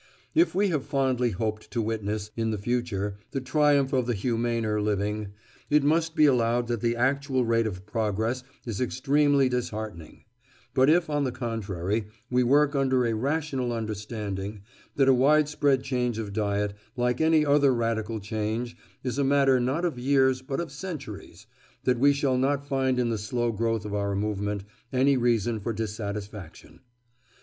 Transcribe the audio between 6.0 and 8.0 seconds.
be allowed that the actual rate of